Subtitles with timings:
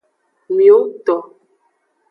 [0.55, 1.15] Miwongto.